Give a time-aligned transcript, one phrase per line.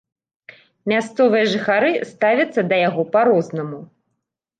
[0.93, 3.79] Мясцовыя жыхары ставяцца да яго па-рознаму.